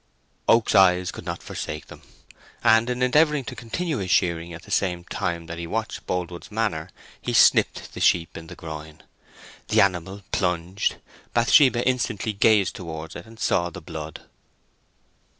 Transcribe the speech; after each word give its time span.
Oak's 0.47 0.73
eyes 0.73 1.11
could 1.11 1.25
not 1.25 1.43
forsake 1.43 1.85
them; 1.85 2.01
and 2.63 2.89
in 2.89 3.03
endeavouring 3.03 3.43
to 3.45 3.55
continue 3.55 3.97
his 3.99 4.09
shearing 4.09 4.51
at 4.51 4.63
the 4.63 4.71
same 4.71 5.03
time 5.03 5.45
that 5.45 5.59
he 5.59 5.67
watched 5.67 6.07
Boldwood's 6.07 6.49
manner, 6.51 6.89
he 7.21 7.33
snipped 7.33 7.93
the 7.93 7.99
sheep 7.99 8.35
in 8.35 8.47
the 8.47 8.55
groin. 8.55 9.03
The 9.67 9.81
animal 9.81 10.23
plunged; 10.31 10.95
Bathsheba 11.35 11.87
instantly 11.87 12.33
gazed 12.33 12.75
towards 12.75 13.15
it, 13.15 13.27
and 13.27 13.39
saw 13.39 13.69
the 13.69 13.79
blood. 13.79 14.21